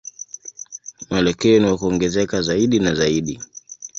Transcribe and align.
Mwelekeo 1.09 1.57
ni 1.59 1.65
wa 1.67 1.77
kuongezeka 1.77 2.41
zaidi 2.41 2.79
na 2.79 2.91
zaidi. 2.99 3.35